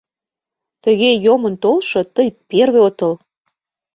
Тыге 0.83 1.11
йомын 1.25 1.55
толшо 1.63 1.99
тый 2.15 2.27
первый 2.49 2.83
отыл. 2.89 3.13